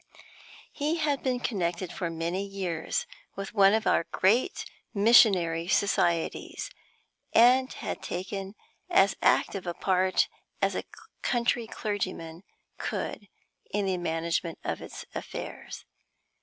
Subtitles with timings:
[0.71, 3.05] He had been connected for many years
[3.35, 6.71] with one of our great Missionary Societies,
[7.33, 8.55] and had taken
[8.89, 10.27] as active a part
[10.59, 10.85] as a
[11.21, 12.41] country clergyman
[12.79, 13.27] could
[13.71, 15.85] in the management of its affairs.